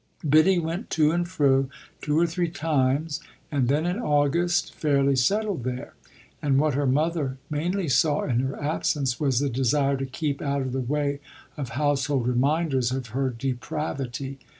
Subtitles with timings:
[0.27, 1.69] Biddy went to and fro
[2.01, 3.19] two or three times
[3.51, 5.93] and then in August fairly settled there;
[6.41, 10.63] and what her mother mainly saw in her absence was the desire to keep out
[10.63, 11.19] of the way
[11.55, 14.39] of household reminders of her depravity.